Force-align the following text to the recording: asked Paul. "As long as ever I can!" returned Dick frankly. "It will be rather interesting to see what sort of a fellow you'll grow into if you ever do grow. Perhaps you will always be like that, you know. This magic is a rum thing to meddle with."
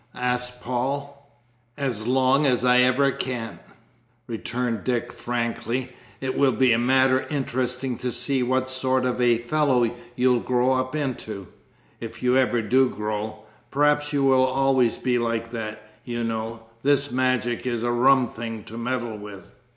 asked 0.15 0.63
Paul. 0.63 1.31
"As 1.77 2.07
long 2.07 2.47
as 2.47 2.65
ever 2.65 3.05
I 3.05 3.11
can!" 3.11 3.59
returned 4.25 4.83
Dick 4.83 5.13
frankly. 5.13 5.91
"It 6.19 6.35
will 6.35 6.53
be 6.53 6.75
rather 6.75 7.27
interesting 7.29 7.97
to 7.99 8.09
see 8.09 8.41
what 8.41 8.67
sort 8.67 9.05
of 9.05 9.21
a 9.21 9.37
fellow 9.37 9.93
you'll 10.15 10.39
grow 10.39 10.89
into 10.89 11.49
if 11.99 12.23
you 12.23 12.35
ever 12.35 12.63
do 12.63 12.89
grow. 12.89 13.43
Perhaps 13.69 14.11
you 14.11 14.23
will 14.23 14.43
always 14.47 14.97
be 14.97 15.19
like 15.19 15.51
that, 15.51 15.87
you 16.03 16.23
know. 16.23 16.63
This 16.81 17.11
magic 17.11 17.67
is 17.67 17.83
a 17.83 17.91
rum 17.91 18.25
thing 18.25 18.63
to 18.63 18.79
meddle 18.79 19.17
with." 19.19 19.53